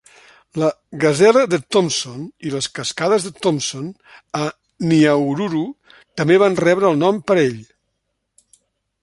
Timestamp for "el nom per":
6.95-7.39